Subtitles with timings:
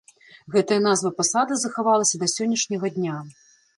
[0.53, 3.19] Гэтая назва пасады захавалася да сённяшняга дня.